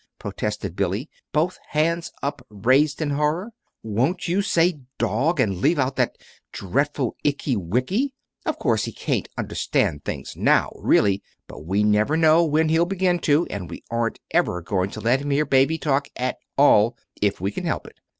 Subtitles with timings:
[0.17, 3.51] _"protested Billy, both hands upraised in horror.
[3.83, 6.17] "Won't you say 'dog,' and leave out that
[6.51, 8.13] dreadful 'ickey wickey'?
[8.43, 13.19] Of course he can't understand things now, really, but we never know when he'll begin
[13.19, 17.39] to, and we aren't ever going to let him hear baby talk at all, if
[17.39, 17.99] we can help it.